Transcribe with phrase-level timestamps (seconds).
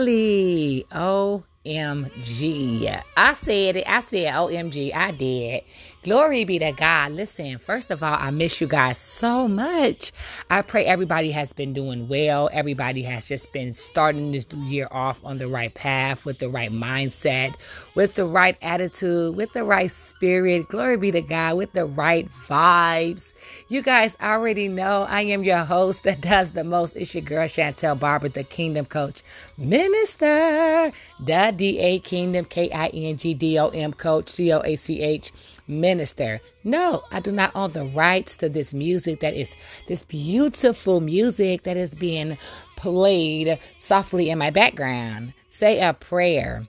[0.00, 0.86] family.
[0.92, 3.02] OMG.
[3.16, 3.88] I said it.
[3.88, 4.94] I said OMG.
[4.94, 5.62] I did.
[6.02, 7.12] Glory be to God.
[7.12, 10.12] Listen, first of all, I miss you guys so much.
[10.48, 12.48] I pray everybody has been doing well.
[12.54, 16.48] Everybody has just been starting this new year off on the right path, with the
[16.48, 17.56] right mindset,
[17.94, 20.68] with the right attitude, with the right spirit.
[20.68, 23.34] Glory be to God, with the right vibes.
[23.68, 26.96] You guys already know I am your host that does the most.
[26.96, 29.22] It's your girl, Chantel Barber, the Kingdom Coach
[29.58, 30.92] Minister.
[31.20, 35.32] The D-A Kingdom, K-I-N-G-D-O-M Coach, C-O-A-C-H
[35.70, 36.40] Minister.
[36.64, 39.54] No, I do not own the rights to this music that is
[39.88, 42.36] this beautiful music that is being
[42.76, 45.32] played softly in my background.
[45.48, 46.66] Say a prayer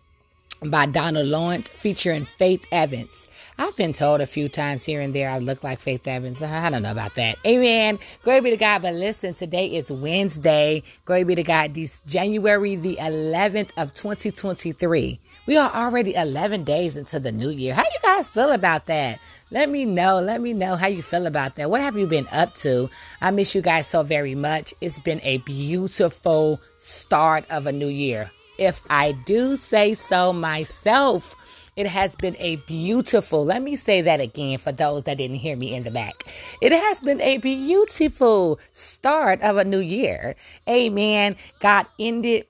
[0.64, 3.28] by Donald Lawrence featuring Faith Evans.
[3.62, 6.42] I've been told a few times here and there I look like Faith Evans.
[6.42, 7.38] I don't know about that.
[7.46, 8.00] Amen.
[8.24, 8.82] Glory be to God.
[8.82, 10.82] But listen, today is Wednesday.
[11.06, 11.76] Glory be to God.
[11.76, 15.20] This January the 11th of 2023.
[15.46, 17.76] We are already 11 days into the new year.
[17.76, 19.20] How you guys feel about that?
[19.52, 20.20] Let me know.
[20.20, 21.70] Let me know how you feel about that.
[21.70, 22.90] What have you been up to?
[23.22, 24.74] I miss you guys so very much.
[24.82, 28.32] It's been a beautiful start of a new year.
[28.58, 31.36] If I do say so myself,
[31.76, 35.56] it has been a beautiful, let me say that again for those that didn't hear
[35.56, 36.26] me in the back.
[36.62, 40.36] It has been a beautiful start of a new year.
[40.68, 41.36] Amen.
[41.60, 42.46] God ended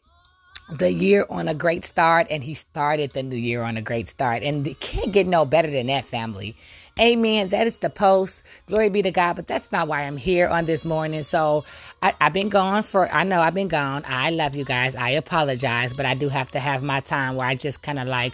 [0.71, 4.07] the year on a great start and he started the new year on a great
[4.07, 4.41] start.
[4.41, 6.55] And it can't get no better than that family.
[6.99, 7.49] Amen.
[7.49, 8.43] That is the post.
[8.67, 9.35] Glory be to god.
[9.35, 11.23] But that's not why i'm here on this morning.
[11.23, 11.63] So
[12.01, 14.03] I, i've been gone for i know i've been gone.
[14.05, 14.95] I love you guys.
[14.95, 18.07] I apologize but i do have to have my time where i just kind of
[18.07, 18.33] like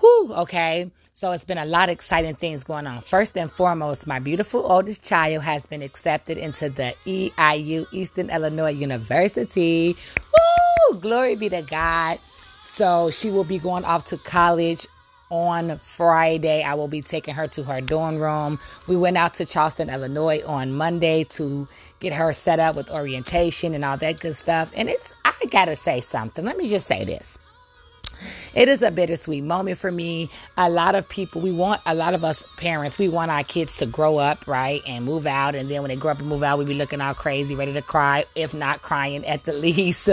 [0.00, 3.00] whew okay so it's been a lot of exciting things going on.
[3.00, 8.70] First and foremost, my beautiful oldest child has been accepted into the EIU, Eastern Illinois
[8.70, 9.96] University.
[10.32, 11.00] Woo!
[11.00, 12.20] Glory be to God.
[12.62, 14.86] So she will be going off to college
[15.28, 16.62] on Friday.
[16.62, 18.60] I will be taking her to her dorm room.
[18.86, 21.66] We went out to Charleston, Illinois on Monday to
[21.98, 24.70] get her set up with orientation and all that good stuff.
[24.76, 26.44] And it's, I gotta say something.
[26.44, 27.40] Let me just say this.
[28.58, 30.30] It is a bittersweet moment for me.
[30.56, 33.76] A lot of people, we want, a lot of us parents, we want our kids
[33.76, 35.54] to grow up, right, and move out.
[35.54, 37.72] And then when they grow up and move out, we be looking all crazy, ready
[37.72, 40.10] to cry, if not crying at the least.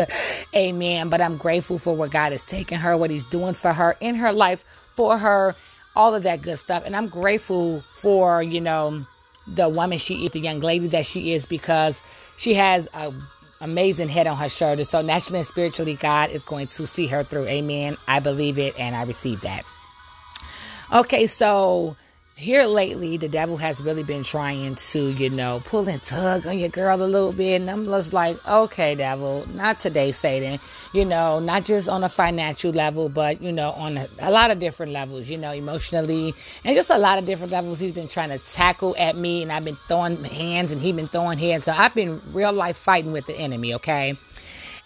[0.56, 1.09] Amen.
[1.09, 4.13] But I'm grateful for what God has taken her, what He's doing for her in
[4.13, 4.63] her life,
[4.95, 5.56] for her,
[5.95, 6.83] all of that good stuff.
[6.85, 9.07] And I'm grateful for, you know,
[9.47, 12.03] the woman she is, the young lady that she is, because
[12.38, 13.12] she has a
[13.62, 14.90] amazing head on her shoulders.
[14.90, 17.48] So naturally and spiritually, God is going to see her through.
[17.48, 17.98] Amen.
[18.08, 19.64] I believe it and I receive that.
[20.94, 21.96] Okay, so
[22.38, 26.59] here lately, the devil has really been trying to, you know, pull and tug on
[26.59, 27.62] your girl a little bit.
[27.62, 30.60] And I'm just like, okay, devil, not today, Satan.
[30.92, 34.51] You know, not just on a financial level, but, you know, on a, a lot
[34.51, 38.10] of different levels, you know, emotionally and just a lot of different levels he's been
[38.10, 39.42] trying to tackle at me.
[39.42, 41.63] And I've been throwing hands and he's been throwing hands.
[41.63, 44.18] So I've been real life fighting with the enemy, okay?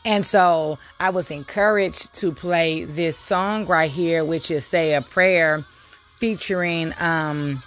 [0.05, 5.01] And so I was encouraged to play this song right here, which is Say a
[5.01, 5.65] Prayer
[6.19, 7.63] featuring um,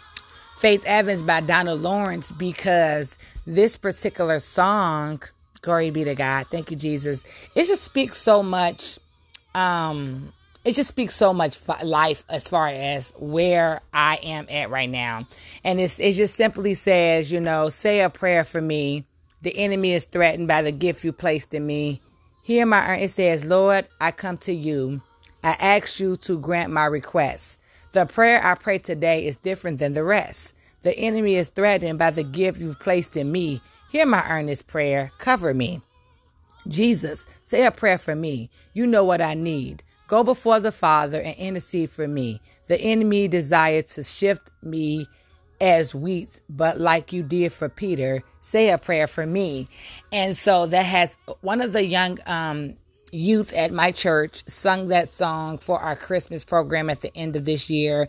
[0.58, 5.22] Faith Evans by Donald Lawrence because this particular song,
[5.62, 8.98] glory be to God, thank you, Jesus, it just speaks so much.
[9.54, 10.32] Um,
[10.64, 15.26] it just speaks so much life as far as where I am at right now.
[15.64, 19.04] And it's, it just simply says, you know, say a prayer for me.
[19.42, 22.00] The enemy is threatened by the gift you placed in me.
[22.44, 25.02] Hear my, it says, Lord, I come to you.
[25.42, 27.58] I ask you to grant my request.
[27.92, 30.54] The prayer I pray today is different than the rest.
[30.80, 33.60] The enemy is threatened by the gift you've placed in me.
[33.90, 35.12] Hear my earnest prayer.
[35.18, 35.82] Cover me.
[36.68, 38.48] Jesus, say a prayer for me.
[38.72, 39.82] You know what I need.
[40.06, 42.40] Go before the Father and intercede for me.
[42.66, 45.06] The enemy desire to shift me
[45.60, 49.68] as wheat, but like you did for Peter, say a prayer for me.
[50.10, 52.76] And so that has one of the young um,
[53.12, 57.44] youth at my church sung that song for our Christmas program at the end of
[57.44, 58.08] this year.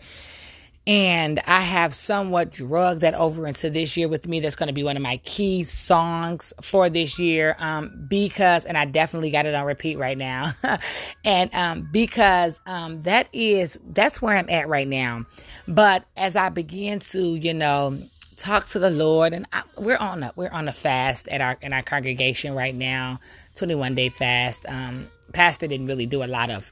[0.86, 4.40] And I have somewhat drugged that over into this year with me.
[4.40, 7.56] That's going to be one of my key songs for this year.
[7.58, 10.52] Um, because, and I definitely got it on repeat right now.
[11.24, 15.24] and, um, because, um, that is, that's where I'm at right now.
[15.66, 17.98] But as I begin to, you know,
[18.44, 21.56] talk to the Lord, and I, we're on a, we're on a fast at our,
[21.62, 23.18] in our congregation right now,
[23.56, 24.66] 21 day fast.
[24.68, 26.70] Um, pastor didn't really do a lot of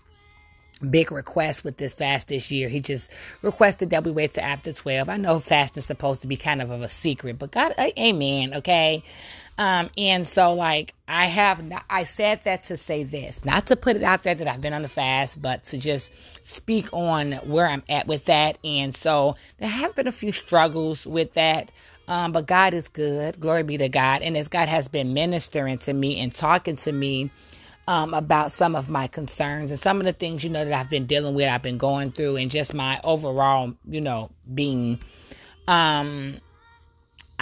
[0.91, 2.69] big request with this fast this year.
[2.69, 3.11] He just
[3.41, 5.09] requested that we wait till after 12.
[5.09, 8.55] I know fasting is supposed to be kind of, of a secret, but God, amen,
[8.55, 9.03] okay?
[9.63, 13.77] Um, and so like I have, not, I said that to say this, not to
[13.77, 16.13] put it out there that I've been on the fast, but to just
[16.45, 18.59] speak on where I'm at with that.
[18.65, 21.71] And so there have been a few struggles with that.
[22.09, 23.39] Um, but God is good.
[23.39, 24.23] Glory be to God.
[24.23, 27.31] And as God has been ministering to me and talking to me,
[27.87, 30.91] um, about some of my concerns and some of the things, you know, that I've
[30.91, 34.99] been dealing with, I've been going through, and just my overall, you know, being.
[35.69, 36.41] Um,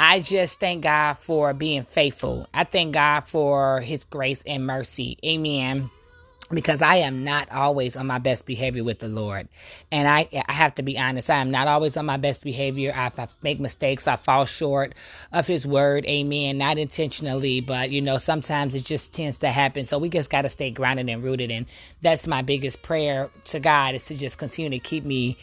[0.02, 2.49] I just thank God for being faithful.
[2.55, 5.19] I thank God for His grace and mercy.
[5.23, 5.91] Amen
[6.52, 9.49] because I am not always on my best behavior with the Lord.
[9.93, 12.93] And I, I have to be honest, I am not always on my best behavior.
[12.97, 14.94] I, I make mistakes, I fall short
[15.32, 16.56] of His word, amen.
[16.58, 19.85] Not intentionally, but you know, sometimes it just tends to happen.
[19.85, 21.50] So we just got to stay grounded and rooted.
[21.50, 21.67] And
[22.00, 25.37] that's my biggest prayer to God is to just continue to keep me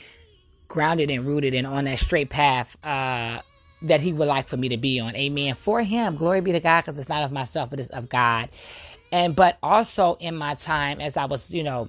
[0.67, 2.75] grounded and rooted and on that straight path.
[2.83, 3.41] Uh,
[3.83, 5.15] that he would like for me to be on.
[5.15, 5.55] Amen.
[5.55, 8.49] For him, glory be to God, because it's not of myself, but it's of God
[9.11, 11.87] and but also in my time as I was, you know,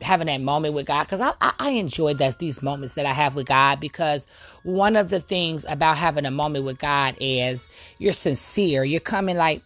[0.00, 3.12] having that moment with God, because I, I, I enjoyed that these moments that I
[3.12, 4.26] have with God, because
[4.62, 7.68] one of the things about having a moment with God is
[7.98, 8.82] you're sincere.
[8.82, 9.62] You're coming like,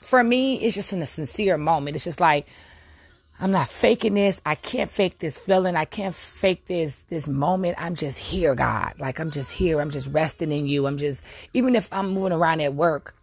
[0.00, 1.96] for me, it's just in a sincere moment.
[1.96, 2.46] It's just like,
[3.40, 4.40] I'm not faking this.
[4.46, 5.76] I can't fake this feeling.
[5.76, 7.76] I can't fake this this moment.
[7.78, 8.94] I'm just here, God.
[8.98, 9.80] Like I'm just here.
[9.80, 10.86] I'm just resting in you.
[10.86, 13.14] I'm just even if I'm moving around at work,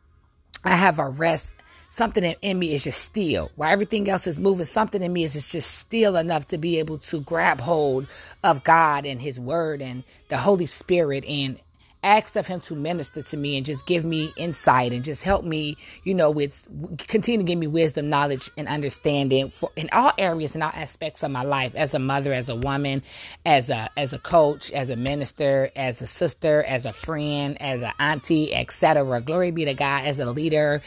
[0.63, 1.55] I have a rest
[1.91, 3.51] something in me is just still.
[3.55, 6.97] While everything else is moving, something in me is just still enough to be able
[6.99, 8.07] to grab hold
[8.43, 11.59] of God and His Word and the Holy Spirit and
[12.03, 15.43] asked of him to minister to me and just give me insight and just help
[15.43, 16.67] me, you know, with
[17.07, 21.23] continue to give me wisdom, knowledge, and understanding for in all areas and all aspects
[21.23, 23.03] of my life as a mother, as a woman,
[23.45, 27.81] as a as a coach, as a minister, as a sister, as a friend, as
[27.81, 29.21] an auntie, etc.
[29.21, 30.81] Glory be to God, as a leader.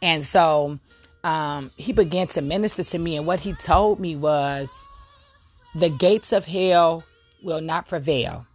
[0.00, 0.78] And so
[1.24, 4.70] um, he began to minister to me, and what he told me was
[5.74, 7.04] the gates of hell
[7.42, 8.46] will not prevail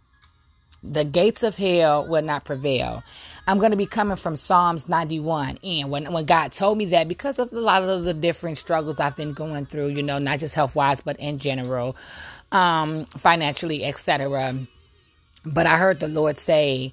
[0.82, 3.02] the gates of hell will not prevail.
[3.48, 5.58] I'm going to be coming from Psalms 91.
[5.62, 8.98] And when, when God told me that, because of a lot of the different struggles
[8.98, 11.96] I've been going through, you know, not just health wise, but in general,
[12.50, 14.66] um, financially, etc.
[15.44, 16.92] But I heard the Lord say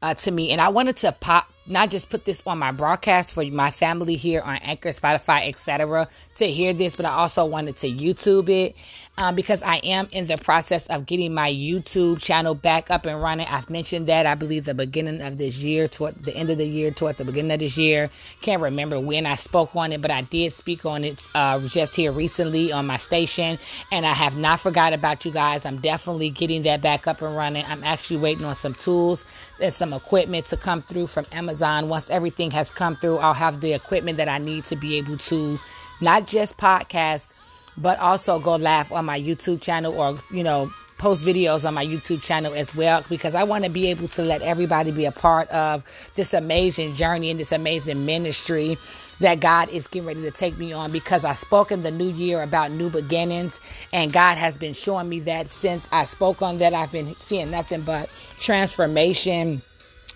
[0.00, 3.32] uh, to me, and I wanted to pop not just put this on my broadcast
[3.32, 6.08] for my family here on Anchor, Spotify, etc.
[6.36, 8.76] to hear this, but I also wanted to YouTube it
[9.18, 13.20] um, because I am in the process of getting my YouTube channel back up and
[13.20, 13.46] running.
[13.46, 16.66] I've mentioned that I believe the beginning of this year, toward the end of the
[16.66, 18.10] year, toward the beginning of this year.
[18.40, 21.94] Can't remember when I spoke on it, but I did speak on it uh, just
[21.94, 23.58] here recently on my station,
[23.90, 25.66] and I have not forgot about you guys.
[25.66, 27.64] I'm definitely getting that back up and running.
[27.66, 29.24] I'm actually waiting on some tools
[29.60, 31.90] and some equipment to come through from Amazon.
[31.90, 35.18] Once everything has come through, I'll have the equipment that I need to be able
[35.18, 35.58] to
[36.00, 37.28] not just podcast
[37.76, 41.84] but also go laugh on my YouTube channel or, you know, post videos on my
[41.84, 45.12] YouTube channel as well because I want to be able to let everybody be a
[45.12, 48.78] part of this amazing journey and this amazing ministry
[49.20, 52.10] that God is getting ready to take me on because I spoke in the new
[52.10, 53.60] year about new beginnings
[53.92, 57.50] and God has been showing me that since I spoke on that I've been seeing
[57.50, 59.62] nothing but transformation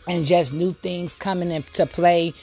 [0.06, 2.34] and just new things coming into play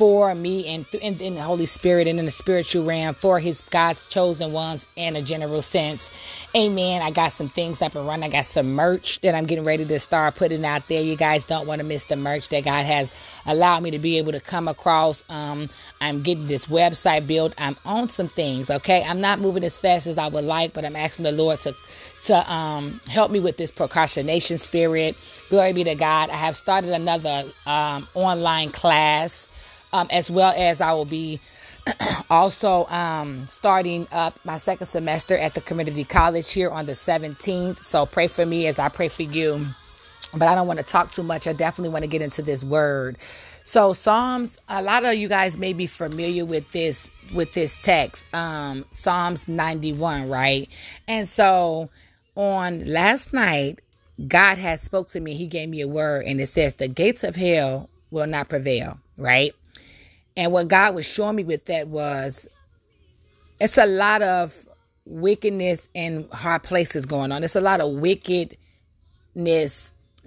[0.00, 4.02] for me and in, the Holy Spirit and in the spiritual realm for His God's
[4.04, 6.10] chosen ones in a general sense.
[6.56, 7.02] Amen.
[7.02, 8.30] I got some things up and running.
[8.30, 11.02] I got some merch that I'm getting ready to start putting out there.
[11.02, 13.12] You guys don't want to miss the merch that God has
[13.44, 15.22] allowed me to be able to come across.
[15.28, 15.68] Um,
[16.00, 17.52] I'm getting this website built.
[17.58, 18.70] I'm on some things.
[18.70, 21.60] Okay, I'm not moving as fast as I would like, but I'm asking the Lord
[21.60, 21.76] to
[22.22, 25.14] to um, help me with this procrastination spirit.
[25.50, 26.30] Glory be to God.
[26.30, 29.46] I have started another um, online class
[29.92, 31.40] um, as well as I will be
[32.30, 37.82] also um, starting up my second semester at the community college here on the 17th.
[37.82, 39.66] So pray for me as I pray for you.
[40.32, 41.48] But I don't want to talk too much.
[41.48, 43.18] I definitely want to get into this word.
[43.64, 48.26] So Psalms, a lot of you guys may be familiar with this with this text,
[48.34, 50.68] um, Psalms 91, right?
[51.06, 51.88] And so
[52.34, 53.80] on last night,
[54.26, 55.34] God has spoke to me.
[55.34, 58.98] He gave me a word, and it says, "The gates of hell will not prevail."
[59.16, 59.54] Right?
[60.36, 62.48] And what God was showing me with that was,
[63.60, 64.66] it's a lot of
[65.04, 67.44] wickedness and hard places going on.
[67.44, 68.56] It's a lot of wickedness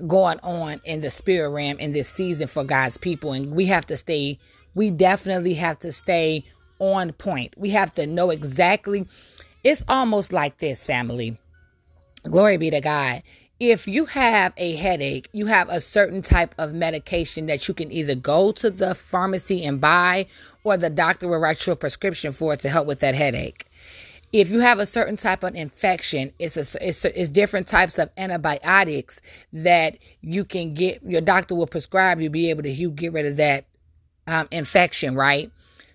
[0.07, 3.85] going on in the spirit realm in this season for God's people, and we have
[3.87, 4.39] to stay.
[4.75, 6.45] We definitely have to stay
[6.79, 7.53] on point.
[7.57, 9.05] We have to know exactly.
[9.63, 11.37] It's almost like this, family.
[12.23, 13.21] Glory be to God.
[13.65, 17.93] If you have a headache, you have a certain type of medication that you can
[17.93, 20.25] either go to the pharmacy and buy,
[20.65, 23.65] or the doctor will write you a prescription for it to help with that headache.
[24.33, 27.97] If you have a certain type of infection, it's a, it's, a, it's different types
[27.97, 29.21] of antibiotics
[29.53, 31.01] that you can get.
[31.01, 33.63] Your doctor will prescribe you be able to you get rid of that
[34.27, 35.49] um, infection, right?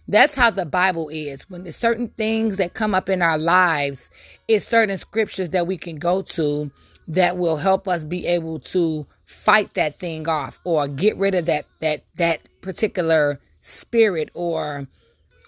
[0.08, 1.42] That's how the Bible is.
[1.50, 4.10] When there's certain things that come up in our lives,
[4.48, 6.70] it's certain scriptures that we can go to
[7.08, 11.46] that will help us be able to fight that thing off or get rid of
[11.46, 14.86] that that that particular spirit or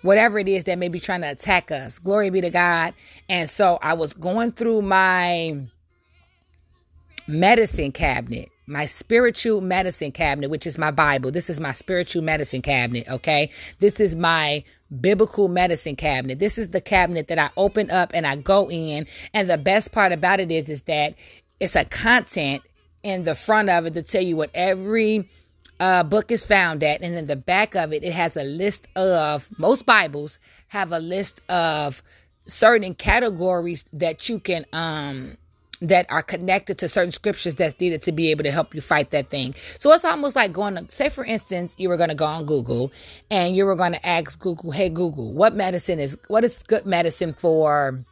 [0.02, 1.98] whatever it is that may be trying to attack us.
[1.98, 2.94] Glory be to God.
[3.28, 5.66] And so I was going through my
[7.28, 11.32] medicine cabinet my spiritual medicine cabinet, which is my Bible.
[11.32, 13.50] This is my spiritual medicine cabinet, okay?
[13.80, 14.62] This is my
[15.00, 16.38] biblical medicine cabinet.
[16.38, 19.08] This is the cabinet that I open up and I go in.
[19.34, 21.14] And the best part about it is, is that
[21.60, 22.62] it's a content
[23.02, 25.28] in the front of it to tell you what every
[25.78, 27.02] uh, book is found at.
[27.02, 30.38] And then the back of it, it has a list of, most Bibles
[30.68, 32.02] have a list of
[32.46, 35.36] certain categories that you can, um,
[35.82, 39.10] that are connected to certain scriptures that's needed to be able to help you fight
[39.10, 39.54] that thing.
[39.78, 42.44] So it's almost like going to, say, for instance, you were going to go on
[42.44, 42.92] Google
[43.30, 46.84] and you were going to ask Google, hey, Google, what medicine is, what is good
[46.84, 48.04] medicine for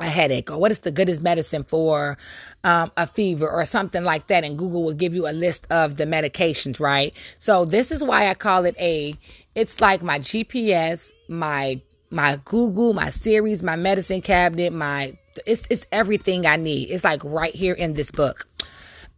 [0.00, 2.16] a headache or what is the goodest medicine for
[2.64, 5.96] um, a fever or something like that and google will give you a list of
[5.96, 9.14] the medications right so this is why i call it a
[9.54, 11.80] it's like my gps my
[12.10, 15.12] my google my series my medicine cabinet my
[15.46, 16.90] it's it's everything I need.
[16.90, 18.46] It's like right here in this book.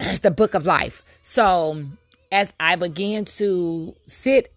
[0.01, 1.05] It's the book of life.
[1.23, 1.85] So
[2.33, 4.53] as I began to sit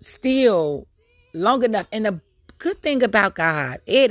[0.00, 0.88] still
[1.32, 2.20] long enough, and the
[2.58, 4.08] good thing about God, eh,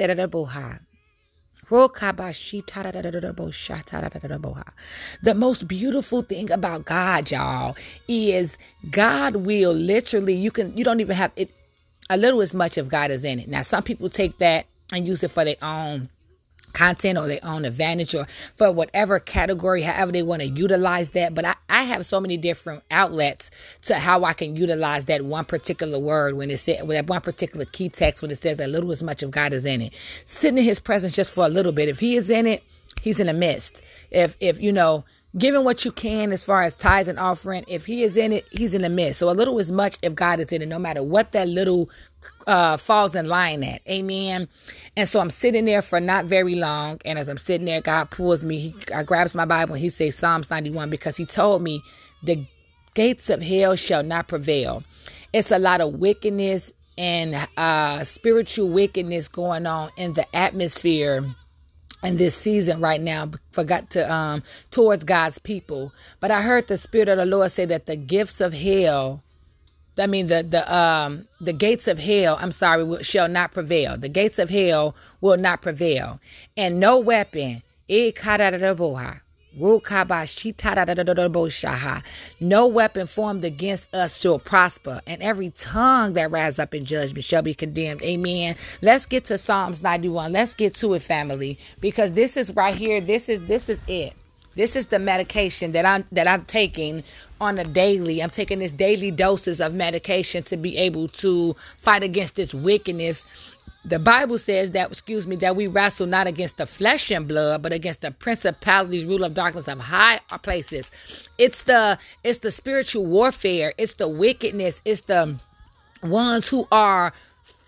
[5.22, 7.76] the most beautiful thing about God, y'all,
[8.08, 8.58] is
[8.90, 11.52] God will literally, you can, you don't even have it,
[12.10, 13.48] a little as much of God is in it.
[13.48, 16.10] Now, some people take that and use it for their own
[16.74, 21.34] content or their own advantage or for whatever category, however they want to utilize that.
[21.34, 23.52] But I, I have so many different outlets
[23.84, 27.66] to how I can utilize that one particular word when it said that one particular
[27.66, 29.94] key text when it says that little as much of God is in it.
[30.26, 31.90] Sitting in his presence just for a little bit.
[31.90, 32.64] If he is in it,
[33.02, 33.82] he's in the midst.
[34.12, 35.06] If if you know
[35.38, 37.64] giving what you can as far as tithes and offering.
[37.68, 39.20] If he is in it, he's in the midst.
[39.20, 41.90] So a little is much if God is in it, no matter what that little
[42.48, 43.82] uh, falls in line at.
[43.88, 44.48] Amen.
[44.98, 47.00] And so I'm sitting there for not very long.
[47.06, 49.90] And as I'm sitting there, God pulls me, he I grabs my Bible and he
[49.90, 51.82] says Psalms 91 because he told me
[52.24, 52.46] the
[52.96, 54.84] gates of hell shall not prevail.
[55.32, 61.24] It's a lot of wickedness and uh, spiritual wickedness going on in the atmosphere
[62.04, 65.94] in this season right now forgot to um towards God's people.
[66.20, 69.22] But I heard the Spirit of the Lord say that the gifts of hell
[69.98, 73.98] I mean the the um the gates of hell, I'm sorry, shall not prevail.
[73.98, 76.20] The gates of hell will not prevail.
[76.56, 77.64] And no weapon,
[82.40, 87.24] no weapon formed against us shall prosper, and every tongue that rises up in judgment
[87.24, 88.02] shall be condemned.
[88.04, 88.56] Amen.
[88.82, 90.32] Let's get to Psalms 91.
[90.32, 93.02] Let's get to it, family, because this is right here.
[93.02, 94.14] This is this is it.
[94.56, 97.04] This is the medication that I'm that I'm taking
[97.40, 98.22] on a daily.
[98.22, 103.26] I'm taking this daily doses of medication to be able to fight against this wickedness
[103.90, 107.62] the Bible says that, excuse me, that we wrestle not against the flesh and blood,
[107.62, 110.92] but against the principalities, rule of darkness of high places.
[111.38, 113.74] It's the it's the spiritual warfare.
[113.78, 114.82] It's the wickedness.
[114.86, 115.40] It's the
[116.04, 117.14] ones who are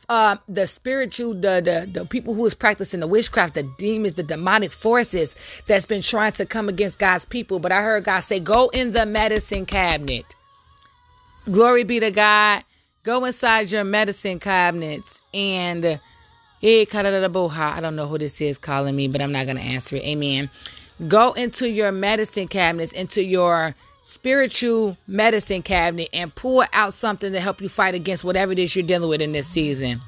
[0.10, 4.24] uh, the spiritual, the, the the people who is practicing the witchcraft, the demons, the
[4.24, 5.36] demonic forces
[5.66, 7.60] that's been trying to come against God's people.
[7.60, 10.25] But I heard God say, "Go in the medicine cabinet."
[11.50, 12.63] Glory be to God
[13.04, 16.00] Go inside your medicine cabinets and
[16.63, 19.96] eh, I don't know who this is calling me, but I'm not going to answer
[19.96, 20.03] it.
[20.03, 20.50] Amen.
[21.08, 27.39] Go into your medicine cabinets, into your spiritual medicine cabinet, and pull out something to
[27.39, 30.01] help you fight against whatever it is you're dealing with in this season.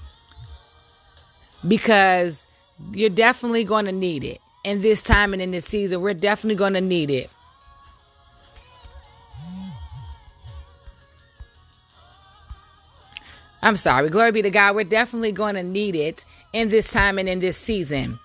[1.67, 2.45] Because
[2.91, 4.39] you're definitely going to need it.
[4.63, 7.29] In this time and in this season, we're definitely going to need it.
[13.63, 14.09] I'm sorry.
[14.09, 14.75] Glory be to God.
[14.75, 18.19] We're definitely going to need it in this time and in this season.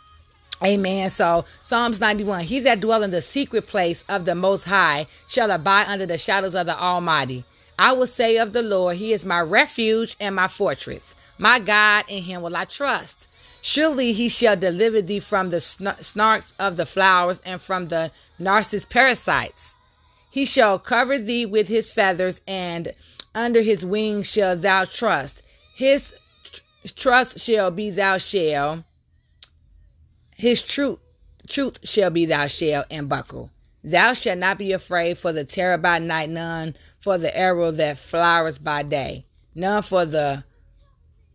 [0.64, 1.11] Amen.
[1.11, 5.52] So Psalms 91, he that dwell in the secret place of the Most High shall
[5.52, 7.45] abide under the shadows of the Almighty.
[7.78, 11.14] I will say of the Lord, he is my refuge and my fortress.
[11.38, 13.28] My God, in him will I trust.
[13.62, 18.87] Surely he shall deliver thee from the snarks of the flowers and from the narcissus
[18.87, 19.76] parasites.
[20.30, 22.92] He shall cover thee with his feathers and
[23.38, 25.42] under his wings shall thou trust.
[25.73, 26.61] His tr-
[26.97, 28.85] trust shall be thou shall.
[30.35, 30.99] His truth
[31.47, 33.50] truth shall be thou shall and buckle.
[33.85, 37.97] Thou shalt not be afraid for the terror by night, none for the arrow that
[37.97, 40.45] flowers by day, none for the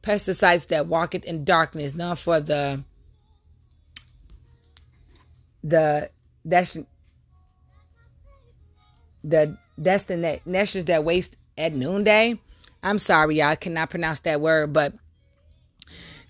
[0.03, 2.83] pesticides that walketh in darkness, none for the
[5.63, 6.09] the
[6.43, 6.77] that's
[9.23, 12.39] the destinations that waste at noonday.
[12.81, 13.47] I'm sorry, y'all.
[13.47, 14.93] I cannot pronounce that word, but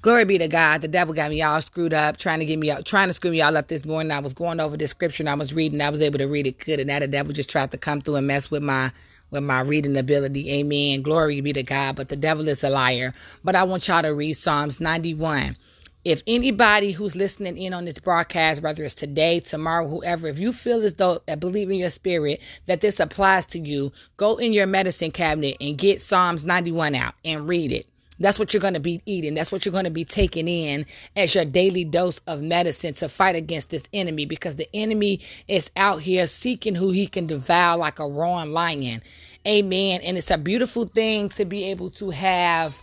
[0.01, 0.81] glory be to God.
[0.81, 3.31] The devil got me all screwed up, trying to get me out, trying to screw
[3.31, 4.11] me all up this morning.
[4.11, 5.81] I was going over the scripture and I was reading.
[5.81, 8.01] I was able to read it good, and now the devil just tried to come
[8.01, 8.91] through and mess with my
[9.31, 10.51] with my reading ability.
[10.59, 11.01] Amen.
[11.01, 11.95] Glory be to God.
[11.95, 13.13] But the devil is a liar.
[13.43, 15.57] But I want y'all to read Psalms 91
[16.05, 20.51] if anybody who's listening in on this broadcast, whether it's today, tomorrow, whoever, if you
[20.51, 24.67] feel as though believe in your spirit that this applies to you, go in your
[24.67, 27.87] medicine cabinet and get Psalms 91 out and read it.
[28.19, 29.33] That's what you're going to be eating.
[29.33, 30.85] That's what you're going to be taking in
[31.15, 35.71] as your daily dose of medicine to fight against this enemy because the enemy is
[35.75, 39.01] out here seeking who he can devour like a roaring lion.
[39.47, 40.01] Amen.
[40.03, 42.79] And it's a beautiful thing to be able to have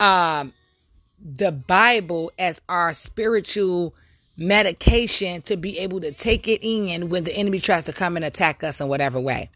[0.00, 0.52] um
[1.24, 3.94] the Bible as our spiritual
[4.36, 8.24] medication to be able to take it in when the enemy tries to come and
[8.24, 9.50] attack us in whatever way.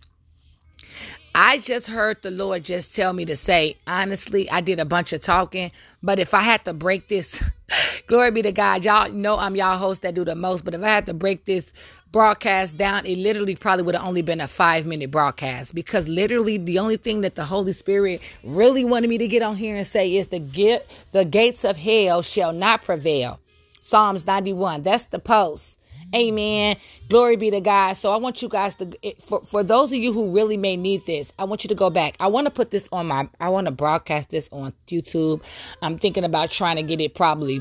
[1.40, 5.12] I just heard the Lord just tell me to say, honestly, I did a bunch
[5.12, 5.70] of talking,
[6.02, 7.48] but if I had to break this,
[8.08, 10.82] glory be to God, y'all know I'm y'all host that do the most, but if
[10.82, 11.72] I had to break this
[12.10, 16.58] broadcast down, it literally probably would have only been a five minute broadcast because literally
[16.58, 19.86] the only thing that the Holy Spirit really wanted me to get on here and
[19.86, 23.38] say is the get the gates of hell shall not prevail.
[23.78, 24.82] Psalms 91.
[24.82, 25.77] That's the post.
[26.14, 26.76] Amen.
[27.08, 27.94] Glory be to God.
[27.94, 31.04] So I want you guys to, for, for those of you who really may need
[31.06, 32.16] this, I want you to go back.
[32.18, 35.42] I want to put this on my, I want to broadcast this on YouTube.
[35.82, 37.60] I'm thinking about trying to get it probably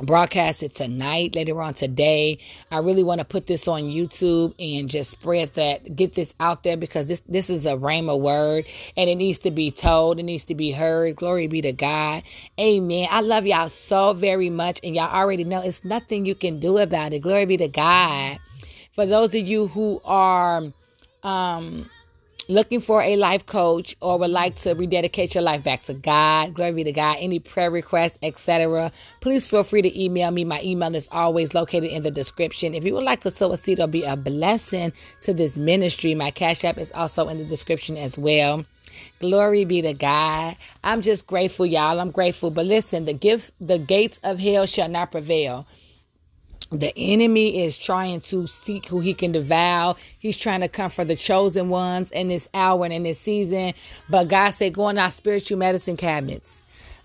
[0.00, 2.38] broadcast it tonight, later on today.
[2.70, 6.62] I really want to put this on YouTube and just spread that, get this out
[6.62, 10.24] there because this this is a rhema word and it needs to be told, it
[10.24, 11.16] needs to be heard.
[11.16, 12.22] Glory be to God.
[12.58, 13.08] Amen.
[13.10, 16.78] I love y'all so very much, and y'all already know it's nothing you can do
[16.78, 17.20] about it.
[17.20, 18.38] Glory be to God.
[18.92, 20.62] For those of you who are
[21.22, 21.88] um
[22.48, 26.54] looking for a life coach or would like to rededicate your life back to God,
[26.54, 30.44] glory be to God, any prayer requests, etc., please feel free to email me.
[30.44, 32.74] My email is always located in the description.
[32.74, 36.14] If you would like to sow a seed or be a blessing to this ministry,
[36.14, 38.64] my Cash App is also in the description as well.
[39.20, 40.56] Glory be to God.
[40.84, 42.00] I'm just grateful, y'all.
[42.00, 42.50] I'm grateful.
[42.50, 45.66] But listen, the gift, the gates of hell shall not prevail.
[46.72, 49.94] The enemy is trying to seek who he can devour.
[50.18, 53.74] He's trying to come for the chosen ones in this hour and in this season.
[54.08, 56.62] But God said, go in our spiritual medicine cabinets.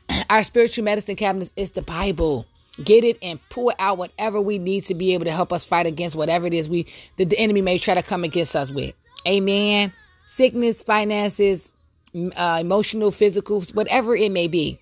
[0.29, 2.45] Our spiritual medicine cabinets is the Bible.
[2.81, 5.85] Get it and pull out whatever we need to be able to help us fight
[5.85, 8.95] against whatever it is we that the enemy may try to come against us with.
[9.27, 9.91] Amen.
[10.27, 11.73] Sickness, finances,
[12.15, 14.79] uh, emotional, physical, whatever it may be.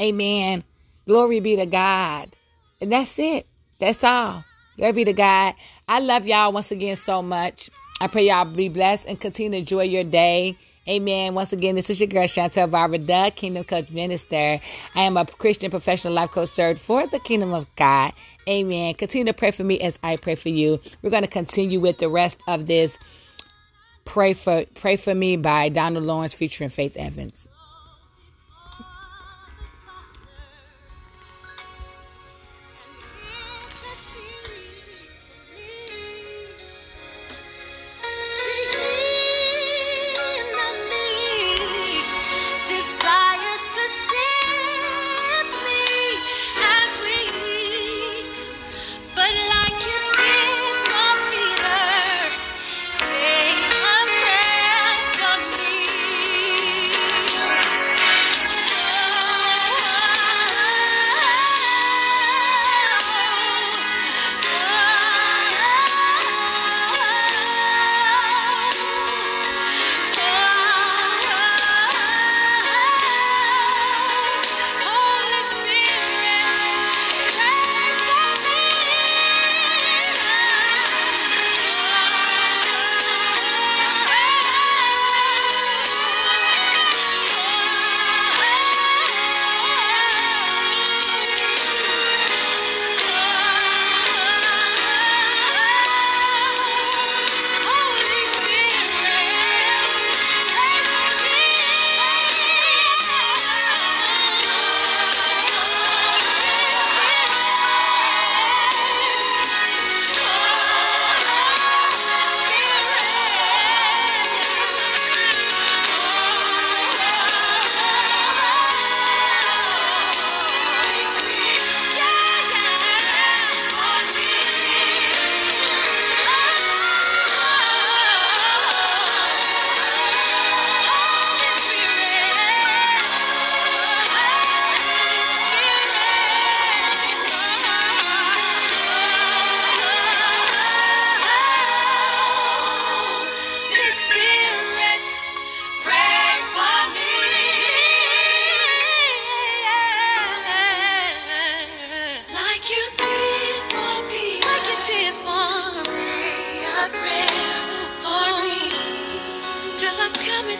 [0.00, 0.62] Amen.
[1.06, 2.28] Glory be to God.
[2.80, 3.46] And that's it.
[3.78, 4.44] That's all.
[4.76, 5.54] Glory be to God.
[5.86, 7.70] I love y'all once again so much.
[8.00, 10.56] I pray y'all be blessed and continue to enjoy your day.
[10.88, 11.34] Amen.
[11.34, 14.58] Once again, this is your girl Chantel Barbara, the Kingdom Coach Minister.
[14.94, 18.12] I am a Christian professional life coach served for the Kingdom of God.
[18.48, 18.94] Amen.
[18.94, 20.80] Continue to pray for me as I pray for you.
[21.02, 22.98] We're going to continue with the rest of this.
[24.06, 27.46] Pray for Pray for Me by Donald Lawrence featuring Faith Evans.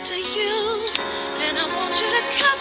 [0.04, 0.82] to you,
[1.40, 2.57] and I want you to come.